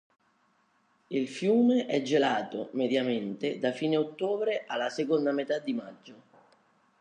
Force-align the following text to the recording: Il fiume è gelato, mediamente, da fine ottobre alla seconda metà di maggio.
Il 1.09 1.27
fiume 1.27 1.85
è 1.85 2.01
gelato, 2.01 2.69
mediamente, 2.73 3.59
da 3.59 3.71
fine 3.71 3.97
ottobre 3.97 4.63
alla 4.65 4.89
seconda 4.89 5.31
metà 5.31 5.59
di 5.59 5.73
maggio. 5.73 6.15